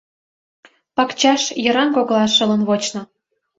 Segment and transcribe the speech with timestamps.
[0.95, 3.01] —Пакчаш, йыраҥ коклаш шылын вочна...